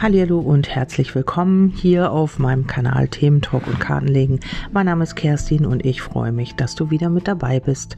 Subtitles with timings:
[0.00, 4.38] Hallo und herzlich willkommen hier auf meinem Kanal Themen Talk und Kartenlegen.
[4.70, 7.96] Mein Name ist Kerstin und ich freue mich, dass du wieder mit dabei bist.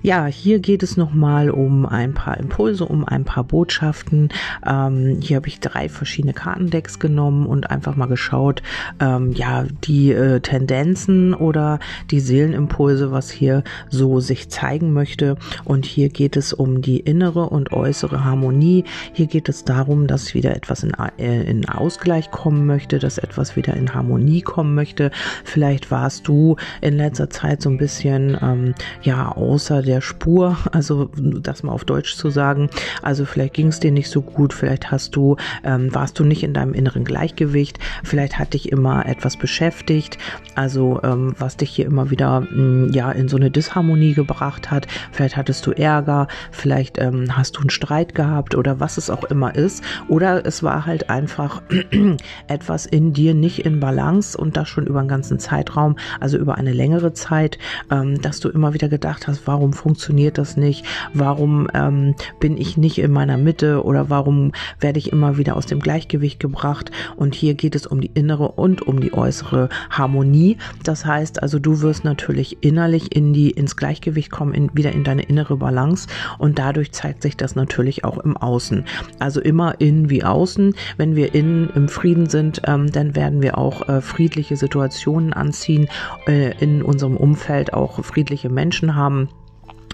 [0.00, 4.30] Ja, hier geht es nochmal um ein paar Impulse, um ein paar Botschaften.
[4.66, 8.62] Ähm, hier habe ich drei verschiedene Kartendecks genommen und einfach mal geschaut,
[8.98, 15.36] ähm, ja, die äh, Tendenzen oder die Seelenimpulse, was hier so sich zeigen möchte.
[15.66, 18.84] Und hier geht es um die innere und äußere Harmonie.
[19.12, 23.56] Hier geht es darum, dass wieder etwas in äh, in Ausgleich kommen möchte, dass etwas
[23.56, 25.10] wieder in Harmonie kommen möchte.
[25.44, 31.10] Vielleicht warst du in letzter Zeit so ein bisschen ähm, ja außer der Spur, also
[31.16, 32.70] das mal auf Deutsch zu sagen.
[33.02, 36.42] Also vielleicht ging es dir nicht so gut, vielleicht hast du ähm, warst du nicht
[36.42, 40.18] in deinem inneren Gleichgewicht, vielleicht hat dich immer etwas beschäftigt,
[40.54, 44.70] also ähm, was dich hier immer wieder mh, hm, ja in so eine Disharmonie gebracht
[44.70, 44.86] hat.
[45.10, 49.24] Vielleicht hattest du Ärger, vielleicht ähm, hast du einen Streit gehabt oder was es auch
[49.24, 49.82] immer ist.
[50.08, 51.62] Oder es war halt einfach einfach
[52.46, 56.56] etwas in dir nicht in Balance und das schon über einen ganzen Zeitraum, also über
[56.56, 57.58] eine längere Zeit,
[57.90, 60.84] ähm, dass du immer wieder gedacht hast, warum funktioniert das nicht?
[61.14, 65.64] Warum ähm, bin ich nicht in meiner Mitte oder warum werde ich immer wieder aus
[65.64, 66.90] dem Gleichgewicht gebracht?
[67.16, 70.58] Und hier geht es um die innere und um die äußere Harmonie.
[70.84, 75.04] Das heißt also, du wirst natürlich innerlich in die, ins Gleichgewicht kommen, in, wieder in
[75.04, 78.84] deine innere Balance und dadurch zeigt sich das natürlich auch im Außen.
[79.18, 80.74] Also immer innen wie außen.
[80.98, 85.32] Wenn wir wir innen im Frieden sind, ähm, dann werden wir auch äh, friedliche Situationen
[85.32, 85.88] anziehen,
[86.26, 89.28] äh, in unserem Umfeld auch friedliche Menschen haben.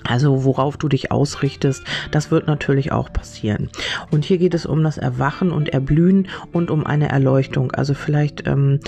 [0.04, 3.68] Also worauf du dich ausrichtest, das wird natürlich auch passieren.
[4.10, 7.72] Und hier geht es um das Erwachen und Erblühen und um eine Erleuchtung.
[7.72, 8.80] Also vielleicht ähm,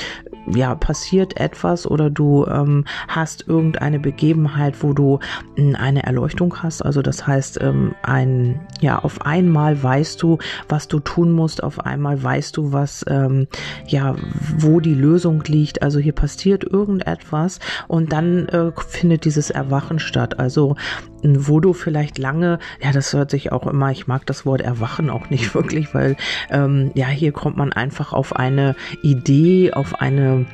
[0.47, 5.19] ja passiert etwas oder du ähm, hast irgendeine Begebenheit, wo du
[5.57, 6.83] äh, eine Erleuchtung hast.
[6.83, 10.39] Also das heißt, ähm, ein ja auf einmal weißt du,
[10.69, 11.63] was du tun musst.
[11.63, 13.47] Auf einmal weißt du, was ähm,
[13.87, 14.17] ja
[14.57, 15.83] wo die Lösung liegt.
[15.83, 20.39] Also hier passiert irgendetwas und dann äh, findet dieses Erwachen statt.
[20.39, 20.77] Also
[21.23, 25.11] wo du vielleicht lange, ja, das hört sich auch immer, ich mag das Wort erwachen
[25.11, 26.17] auch nicht wirklich, weil
[26.51, 30.47] ähm, ja, hier kommt man einfach auf eine Idee, auf eine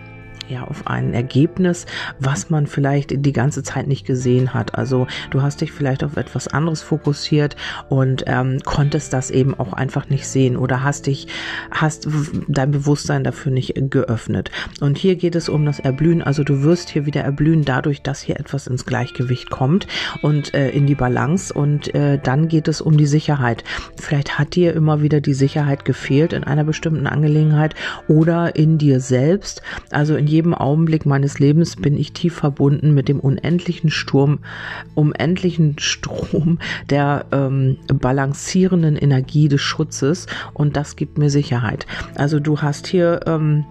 [0.48, 1.86] ja auf ein Ergebnis,
[2.18, 4.76] was man vielleicht die ganze Zeit nicht gesehen hat.
[4.76, 7.56] Also du hast dich vielleicht auf etwas anderes fokussiert
[7.88, 11.28] und ähm, konntest das eben auch einfach nicht sehen oder hast dich,
[11.70, 12.08] hast
[12.48, 14.50] dein Bewusstsein dafür nicht geöffnet.
[14.80, 16.22] Und hier geht es um das Erblühen.
[16.22, 19.86] Also du wirst hier wieder erblühen dadurch, dass hier etwas ins Gleichgewicht kommt
[20.22, 23.64] und äh, in die Balance und äh, dann geht es um die Sicherheit.
[23.96, 27.74] Vielleicht hat dir immer wieder die Sicherheit gefehlt in einer bestimmten Angelegenheit
[28.08, 29.62] oder in dir selbst.
[29.90, 34.40] Also in jedem Augenblick meines Lebens bin ich tief verbunden mit dem unendlichen Sturm,
[34.94, 36.58] unendlichen Strom
[36.90, 41.86] der ähm, balancierenden Energie des Schutzes und das gibt mir Sicherheit.
[42.14, 43.64] Also du hast hier ähm,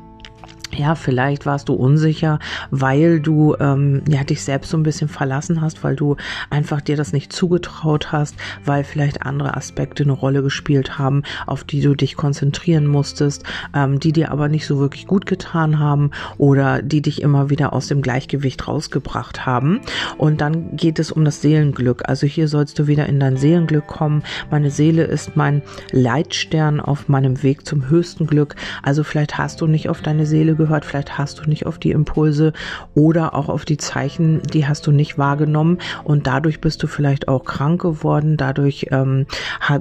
[0.78, 2.40] ja, vielleicht warst du unsicher,
[2.72, 6.16] weil du ähm, ja dich selbst so ein bisschen verlassen hast, weil du
[6.50, 11.64] einfach dir das nicht zugetraut hast, weil vielleicht andere Aspekte eine Rolle gespielt haben, auf
[11.64, 13.44] die du dich konzentrieren musstest,
[13.74, 17.74] ähm, die dir aber nicht so wirklich gut getan haben oder die dich immer wieder
[17.74, 19.82] aus dem Gleichgewicht rausgebracht haben.
[20.18, 22.08] Und dann geht es um das Seelenglück.
[22.08, 24.24] Also hier sollst du wieder in dein Seelenglück kommen.
[24.52, 28.56] Meine Seele ist mein Leitstern auf meinem Weg zum höchsten Glück.
[28.84, 31.92] Also vielleicht hast du nicht auf deine Seele gehört, vielleicht hast du nicht auf die
[31.92, 32.54] Impulse
[32.94, 35.80] oder auch auf die Zeichen, die hast du nicht wahrgenommen.
[36.04, 39.26] Und dadurch bist du vielleicht auch krank geworden, dadurch ähm,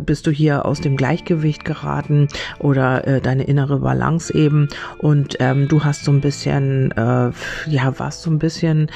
[0.00, 2.28] bist du hier aus dem Gleichgewicht geraten
[2.58, 4.68] oder äh, deine innere Balance eben.
[4.98, 7.30] Und ähm, du hast so ein bisschen, äh,
[7.68, 8.90] ja, warst so ein bisschen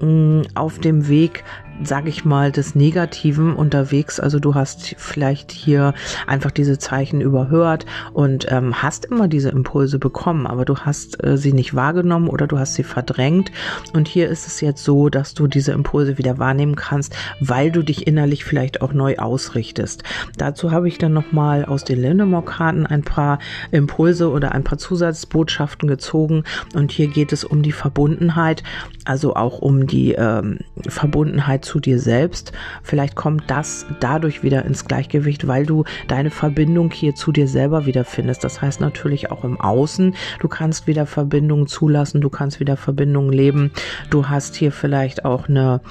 [0.00, 1.44] mm, auf dem Weg
[1.82, 4.20] sage ich mal, des Negativen unterwegs.
[4.20, 5.94] Also du hast vielleicht hier
[6.26, 11.36] einfach diese Zeichen überhört und ähm, hast immer diese Impulse bekommen, aber du hast äh,
[11.36, 13.52] sie nicht wahrgenommen oder du hast sie verdrängt.
[13.92, 17.82] Und hier ist es jetzt so, dass du diese Impulse wieder wahrnehmen kannst, weil du
[17.82, 20.02] dich innerlich vielleicht auch neu ausrichtest.
[20.36, 23.38] Dazu habe ich dann nochmal aus den Lindemore-Karten ein paar
[23.70, 26.44] Impulse oder ein paar Zusatzbotschaften gezogen.
[26.74, 28.62] Und hier geht es um die Verbundenheit,
[29.04, 32.52] also auch um die ähm, Verbundenheit zu dir selbst.
[32.82, 37.84] Vielleicht kommt das dadurch wieder ins Gleichgewicht, weil du deine Verbindung hier zu dir selber
[37.84, 38.42] wieder findest.
[38.42, 40.14] Das heißt natürlich auch im Außen.
[40.40, 43.70] Du kannst wieder Verbindungen zulassen, du kannst wieder Verbindungen leben.
[44.08, 45.82] Du hast hier vielleicht auch eine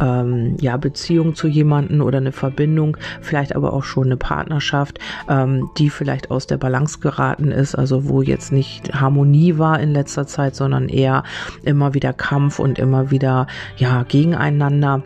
[0.00, 4.98] ähm, ja, Beziehung zu jemanden oder eine Verbindung, vielleicht aber auch schon eine Partnerschaft,
[5.28, 9.92] ähm, die vielleicht aus der Balance geraten ist, also wo jetzt nicht Harmonie war in
[9.92, 11.24] letzter Zeit, sondern eher
[11.62, 13.46] immer wieder Kampf und immer wieder
[13.76, 15.02] ja gegeneinander.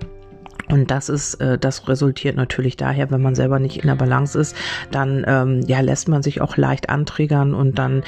[0.71, 4.39] Und das ist, äh, das resultiert natürlich daher, wenn man selber nicht in der Balance
[4.39, 4.57] ist,
[4.91, 8.03] dann ähm, ja lässt man sich auch leicht anträgern und dann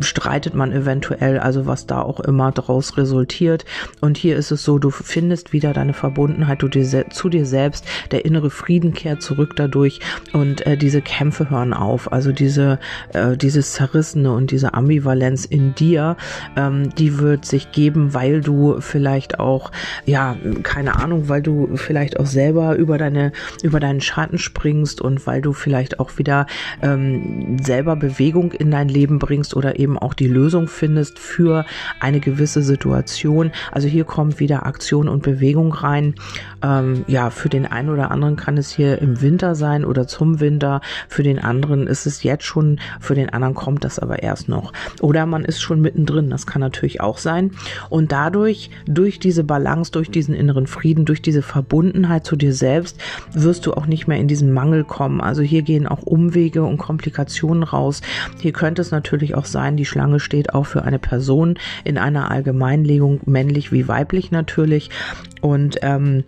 [0.00, 3.64] streitet man eventuell, also was da auch immer daraus resultiert.
[4.00, 7.84] Und hier ist es so, du findest wieder deine Verbundenheit du dir, zu dir selbst,
[8.10, 10.00] der innere Frieden kehrt zurück dadurch
[10.32, 12.12] und äh, diese Kämpfe hören auf.
[12.12, 12.78] Also diese,
[13.12, 16.16] äh, dieses Zerrissene und diese Ambivalenz in dir,
[16.56, 19.72] ähm, die wird sich geben, weil du vielleicht auch,
[20.04, 23.32] ja, keine Ahnung, weil du vielleicht auch selber über deine,
[23.62, 26.46] über deinen Schatten springst und weil du vielleicht auch wieder
[26.82, 31.64] ähm, selber Bewegung in dein Leben bringst oder eben auch die Lösung findest für
[32.00, 33.52] eine gewisse Situation.
[33.70, 36.14] Also hier kommt wieder Aktion und Bewegung rein.
[36.62, 40.40] Ähm, ja, für den einen oder anderen kann es hier im Winter sein oder zum
[40.40, 40.80] Winter.
[41.08, 44.72] Für den anderen ist es jetzt schon, für den anderen kommt das aber erst noch.
[45.00, 47.52] Oder man ist schon mittendrin, das kann natürlich auch sein.
[47.90, 52.52] Und dadurch, durch diese Balance, durch diesen inneren Frieden, durch diese Verbindung, Verbundenheit zu dir
[52.52, 52.98] selbst
[53.32, 55.20] wirst du auch nicht mehr in diesen Mangel kommen.
[55.20, 58.00] Also hier gehen auch Umwege und Komplikationen raus.
[58.40, 62.32] Hier könnte es natürlich auch sein, die Schlange steht auch für eine Person in einer
[62.32, 64.90] Allgemeinlegung, männlich wie weiblich natürlich.
[65.40, 66.24] Und ähm,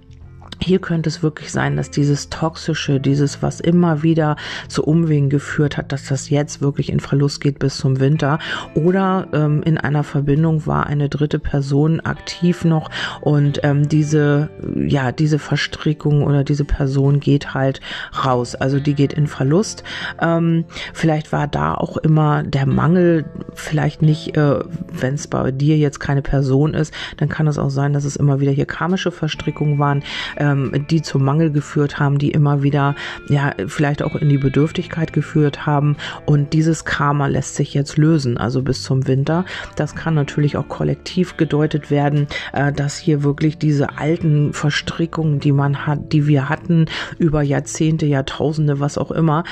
[0.62, 4.36] hier könnte es wirklich sein, dass dieses Toxische, dieses, was immer wieder
[4.68, 8.38] zu Umwegen geführt hat, dass das jetzt wirklich in Verlust geht bis zum Winter.
[8.74, 12.90] Oder ähm, in einer Verbindung war eine dritte Person aktiv noch
[13.20, 17.80] und ähm, diese, ja, diese Verstrickung oder diese Person geht halt
[18.24, 18.54] raus.
[18.54, 19.84] Also die geht in Verlust.
[20.20, 23.24] Ähm, vielleicht war da auch immer der Mangel,
[23.54, 24.60] vielleicht nicht, äh,
[24.92, 28.16] wenn es bei dir jetzt keine Person ist, dann kann es auch sein, dass es
[28.16, 30.02] immer wieder hier karmische Verstrickungen waren
[30.44, 32.94] ähm, die zum Mangel geführt haben, die immer wieder
[33.28, 35.96] ja vielleicht auch in die Bedürftigkeit geführt haben.
[36.26, 39.44] Und dieses Karma lässt sich jetzt lösen, also bis zum Winter.
[39.76, 45.52] Das kann natürlich auch kollektiv gedeutet werden, äh, dass hier wirklich diese alten Verstrickungen, die
[45.52, 46.86] man hat, die wir hatten
[47.18, 49.44] über Jahrzehnte, Jahrtausende, was auch immer,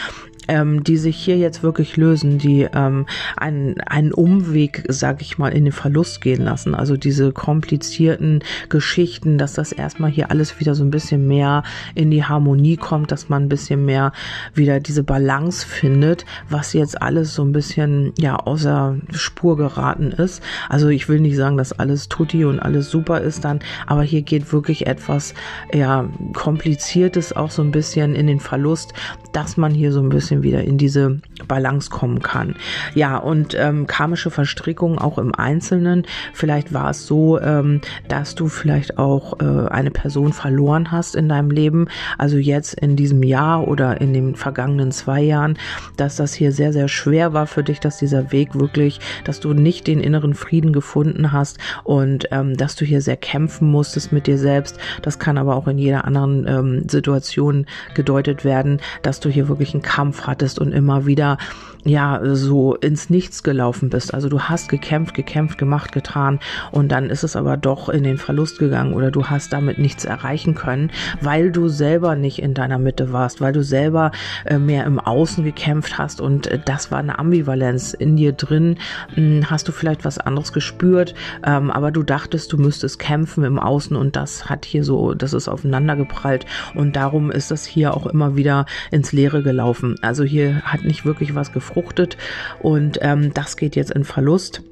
[0.49, 3.06] ähm, die sich hier jetzt wirklich lösen, die ähm,
[3.37, 6.75] einen, einen Umweg, sag ich mal, in den Verlust gehen lassen.
[6.75, 11.62] Also diese komplizierten Geschichten, dass das erstmal hier alles wieder so ein bisschen mehr
[11.94, 14.12] in die Harmonie kommt, dass man ein bisschen mehr
[14.55, 20.43] wieder diese Balance findet, was jetzt alles so ein bisschen ja außer Spur geraten ist.
[20.69, 24.23] Also ich will nicht sagen, dass alles tutti und alles super ist dann, aber hier
[24.23, 25.35] geht wirklich etwas
[25.73, 28.93] ja kompliziertes auch so ein bisschen in den Verlust,
[29.33, 31.19] dass man hier so ein bisschen bisschen wieder in diese
[31.49, 32.55] Balance kommen kann.
[32.94, 36.06] Ja, und ähm, karmische Verstrickungen auch im Einzelnen.
[36.32, 41.29] Vielleicht war es so, ähm, dass du vielleicht auch äh, eine Person verloren hast in
[41.29, 41.88] deinem Leben.
[42.19, 45.58] Also jetzt in diesem Jahr oder in den vergangenen zwei Jahren,
[45.96, 49.52] dass das hier sehr, sehr schwer war für dich, dass dieser Weg wirklich, dass du
[49.52, 54.26] nicht den inneren Frieden gefunden hast und ähm, dass du hier sehr kämpfen musstest mit
[54.26, 54.79] dir selbst.
[55.02, 59.75] Das kann aber auch in jeder anderen ähm, Situation gedeutet werden, dass du hier wirklich
[59.75, 61.39] einen Kampf hattest und immer wieder
[61.84, 64.14] ja so ins Nichts gelaufen bist.
[64.14, 66.38] Also du hast gekämpft, gekämpft, gemacht, getan
[66.70, 70.05] und dann ist es aber doch in den Verlust gegangen oder du hast damit nichts
[70.05, 70.90] erreichen können,
[71.20, 74.12] weil du selber nicht in deiner Mitte warst, weil du selber
[74.44, 78.76] äh, mehr im Außen gekämpft hast und äh, das war eine Ambivalenz in dir drin.
[79.14, 81.14] Hm, hast du vielleicht was anderes gespürt,
[81.44, 85.32] ähm, aber du dachtest, du müsstest kämpfen im Außen und das hat hier so, das
[85.32, 89.96] ist aufeinander geprallt und darum ist das hier auch immer wieder ins Leere gelaufen.
[90.03, 92.17] Also hier hat nicht wirklich was gefunden befruchtet
[92.60, 94.62] und ähm, das geht jetzt in Verlust.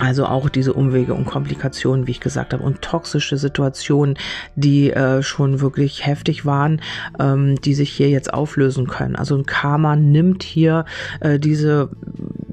[0.00, 4.16] Also auch diese Umwege und Komplikationen, wie ich gesagt habe, und toxische Situationen,
[4.54, 6.80] die äh, schon wirklich heftig waren,
[7.18, 9.16] ähm, die sich hier jetzt auflösen können.
[9.16, 10.84] Also ein Karma nimmt hier
[11.18, 11.90] äh, diese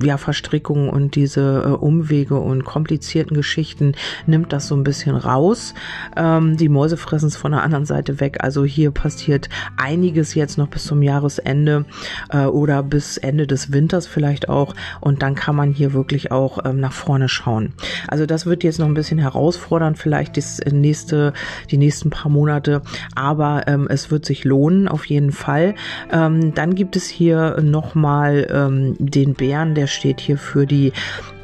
[0.01, 3.93] ja, Verstrickungen und diese äh, Umwege und komplizierten Geschichten,
[4.25, 5.73] nimmt das so ein bisschen raus.
[6.15, 8.37] Ähm, die Mäuse fressen es von der anderen Seite weg.
[8.41, 11.85] Also hier passiert einiges jetzt noch bis zum Jahresende
[12.29, 14.75] äh, oder bis Ende des Winters vielleicht auch.
[15.01, 17.73] Und dann kann man hier wirklich auch ähm, nach vorne schauen.
[18.07, 21.33] Also das wird jetzt noch ein bisschen herausfordern, vielleicht das nächste,
[21.71, 22.81] die nächsten paar Monate,
[23.15, 25.75] aber ähm, es wird sich lohnen, auf jeden Fall.
[26.11, 30.93] Ähm, dann gibt es hier nochmal ähm, den Bären, der steht hier für die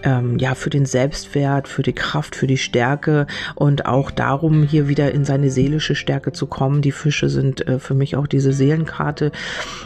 [0.03, 4.88] ähm, ja, für den Selbstwert, für die Kraft, für die Stärke und auch darum, hier
[4.88, 6.81] wieder in seine seelische Stärke zu kommen.
[6.81, 9.31] Die Fische sind äh, für mich auch diese Seelenkarte,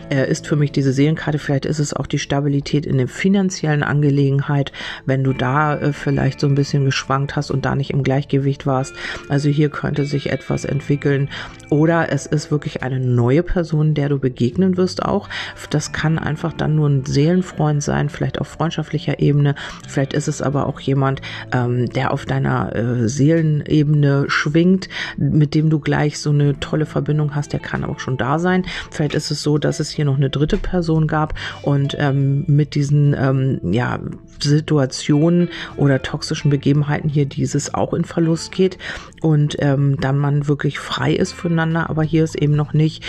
[0.10, 1.40] äh, ist für mich diese Seelenkarte.
[1.40, 4.72] Vielleicht ist es auch die Stabilität in der finanziellen Angelegenheit,
[5.06, 8.66] wenn du da äh, vielleicht so ein bisschen geschwankt hast und da nicht im Gleichgewicht
[8.66, 8.96] warst.
[9.30, 11.30] Also hier könnte sich etwas entwickeln
[11.70, 15.30] oder es ist wirklich eine neue Person, der du begegnen wirst auch.
[15.70, 19.56] Das kann einfach dann nur ein Seelenfreund sein, vielleicht auf freundschaftlicher Ebene,
[19.88, 25.56] vielleicht Vielleicht ist es aber auch jemand, ähm, der auf deiner äh, Seelenebene schwingt, mit
[25.56, 27.54] dem du gleich so eine tolle Verbindung hast.
[27.54, 28.68] Der kann auch schon da sein.
[28.92, 31.34] Vielleicht ist es so, dass es hier noch eine dritte Person gab
[31.64, 34.00] und ähm, mit diesen ähm, ja,
[34.40, 38.78] Situationen oder toxischen Begebenheiten hier dieses auch in Verlust geht
[39.24, 41.90] und ähm, dann man wirklich frei ist füreinander.
[41.90, 43.04] Aber hier ist eben noch nicht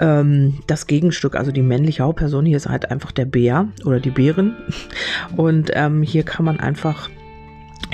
[0.00, 4.10] ähm, das Gegenstück, also die männliche Hauptperson, hier ist halt einfach der Bär oder die
[4.10, 4.54] Bärin.
[5.36, 7.08] Und ähm, hier kann man einfach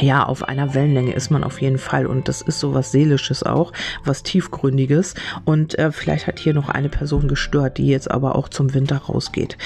[0.00, 3.42] ja, auf einer Wellenlänge ist man auf jeden Fall und das ist so was Seelisches
[3.42, 3.72] auch,
[4.04, 5.14] was Tiefgründiges.
[5.44, 8.98] Und äh, vielleicht hat hier noch eine Person gestört, die jetzt aber auch zum Winter
[8.98, 9.56] rausgeht.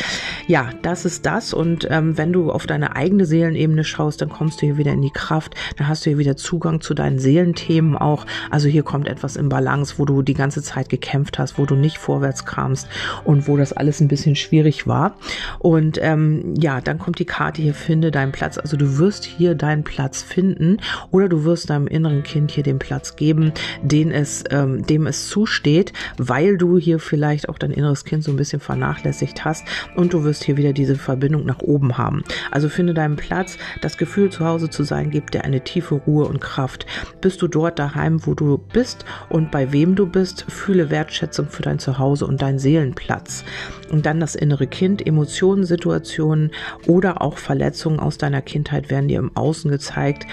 [0.46, 4.62] Ja, das ist das und ähm, wenn du auf deine eigene Seelenebene schaust, dann kommst
[4.62, 7.96] du hier wieder in die Kraft, dann hast du hier wieder Zugang zu deinen Seelenthemen
[7.96, 11.66] auch, also hier kommt etwas im Balance, wo du die ganze Zeit gekämpft hast, wo
[11.66, 12.88] du nicht vorwärts kamst
[13.24, 15.16] und wo das alles ein bisschen schwierig war.
[15.58, 19.56] Und ähm, ja, dann kommt die Karte hier, finde deinen Platz, also du wirst hier
[19.56, 20.78] deinen Platz finden
[21.10, 23.52] oder du wirst deinem inneren Kind hier den Platz geben,
[23.82, 28.30] den es, ähm, dem es zusteht, weil du hier vielleicht auch dein inneres Kind so
[28.30, 29.64] ein bisschen vernachlässigt hast
[29.94, 32.22] und du wirst hier wieder diese Verbindung nach oben haben.
[32.50, 36.26] Also finde deinen Platz, das Gefühl zu Hause zu sein gibt dir eine tiefe Ruhe
[36.26, 36.86] und Kraft.
[37.20, 41.62] Bist du dort daheim, wo du bist und bei wem du bist, fühle Wertschätzung für
[41.62, 43.44] dein Zuhause und deinen Seelenplatz.
[43.90, 46.52] Und dann das innere Kind, Emotionen, Situationen
[46.86, 50.24] oder auch Verletzungen aus deiner Kindheit werden dir im Außen gezeigt hiked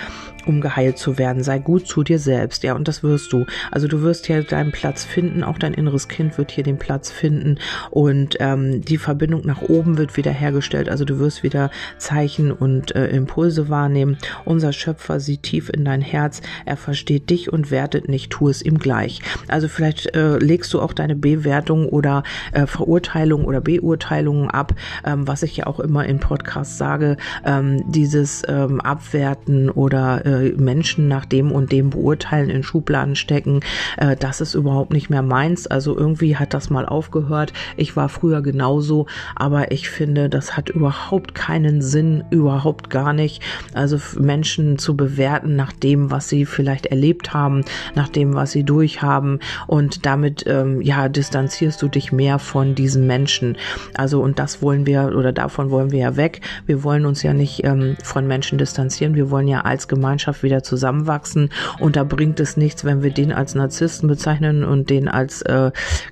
[0.48, 1.44] um geheilt zu werden.
[1.44, 3.46] Sei gut zu dir selbst, ja, und das wirst du.
[3.72, 7.12] Also du wirst hier deinen Platz finden, auch dein inneres Kind wird hier den Platz
[7.12, 7.58] finden
[7.92, 10.89] und ähm, die Verbindung nach oben wird wiederhergestellt.
[10.89, 14.18] Also du wirst wieder Zeichen und äh, Impulse wahrnehmen.
[14.46, 18.62] Unser Schöpfer sieht tief in dein Herz, er versteht dich und wertet nicht, tu es
[18.62, 19.22] ihm gleich.
[19.48, 24.74] Also vielleicht äh, legst du auch deine Bewertung oder äh, Verurteilung oder Beurteilungen ab,
[25.06, 30.37] ähm, was ich ja auch immer in Podcasts sage, ähm, dieses ähm, Abwerten oder äh,
[30.58, 33.62] Menschen nach dem und dem beurteilen, in Schubladen stecken,
[33.98, 35.67] äh, das ist überhaupt nicht mehr meins.
[35.67, 37.53] Also irgendwie hat das mal aufgehört.
[37.75, 43.41] Ich war früher genauso, aber ich finde, das hat überhaupt keinen Sinn, überhaupt gar nicht.
[43.74, 47.63] Also Menschen zu bewerten nach dem, was sie vielleicht erlebt haben,
[47.96, 53.08] nach dem, was sie durchhaben und damit ähm, ja distanzierst du dich mehr von diesen
[53.08, 53.58] Menschen.
[53.96, 56.41] Also und das wollen wir oder davon wollen wir ja weg.
[56.65, 59.15] Wir wollen uns ja nicht ähm, von Menschen distanzieren.
[59.15, 61.50] Wir wollen ja als Gemeinschaft Gemeinschaft wieder zusammenwachsen.
[61.80, 65.72] Und da bringt es nichts, wenn wir den als Narzissten bezeichnen und den als, äh,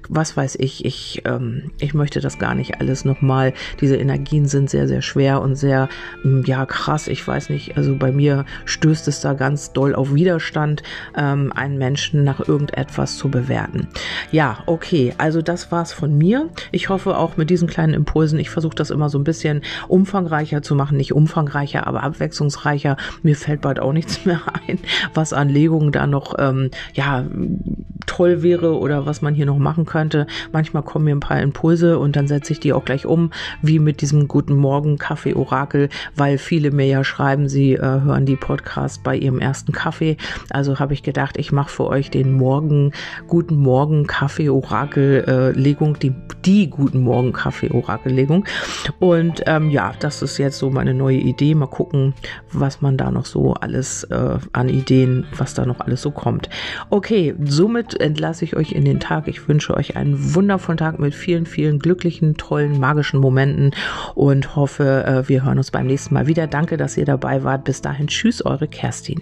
[0.09, 3.53] was weiß ich, ich, ähm, ich möchte das gar nicht alles nochmal.
[3.81, 5.89] Diese Energien sind sehr, sehr schwer und sehr,
[6.23, 7.07] ähm, ja, krass.
[7.07, 10.81] Ich weiß nicht, also bei mir stößt es da ganz doll auf Widerstand,
[11.17, 13.87] ähm, einen Menschen nach irgendetwas zu bewerten.
[14.31, 16.49] Ja, okay, also das war's von mir.
[16.71, 20.61] Ich hoffe auch mit diesen kleinen Impulsen, ich versuche das immer so ein bisschen umfangreicher
[20.61, 22.97] zu machen, nicht umfangreicher, aber abwechslungsreicher.
[23.23, 24.79] Mir fällt bald auch nichts mehr ein,
[25.13, 27.25] was an Legungen da noch ähm, ja
[28.05, 30.27] toll wäre oder was man hier noch machen könnte.
[30.51, 33.31] Manchmal kommen mir ein paar Impulse und dann setze ich die auch gleich um,
[33.61, 38.25] wie mit diesem Guten Morgen Kaffee Orakel, weil viele mir ja schreiben, sie äh, hören
[38.25, 40.17] die Podcast bei ihrem ersten Kaffee.
[40.49, 42.91] Also habe ich gedacht, ich mache für euch den Morgen
[43.27, 46.13] Guten Morgen Kaffee Orakel äh, Legung, die
[46.45, 48.45] die Guten Morgen Kaffee Orakel Legung.
[48.99, 51.55] Und ähm, ja, das ist jetzt so meine neue Idee.
[51.55, 52.13] Mal gucken,
[52.51, 56.49] was man da noch so alles äh, an Ideen, was da noch alles so kommt.
[56.89, 59.27] Okay, somit entlasse ich euch in den Tag.
[59.27, 63.71] Ich wünsche euch einen wundervollen Tag mit vielen, vielen glücklichen, tollen, magischen Momenten
[64.13, 66.47] und hoffe, äh, wir hören uns beim nächsten Mal wieder.
[66.47, 67.63] Danke, dass ihr dabei wart.
[67.63, 69.21] Bis dahin, tschüss, eure Kerstin.